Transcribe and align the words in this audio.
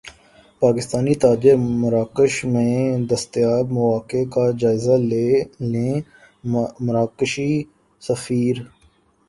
پاکستانی 0.61 1.13
تاجر 1.23 1.55
مراکش 1.81 2.33
میں 2.53 2.75
دستیاب 3.09 3.65
مواقع 3.71 4.23
کا 4.33 4.45
جائزہ 4.59 4.95
لیں 5.71 5.93
مراکشی 6.85 7.51
سفیر 8.01 8.55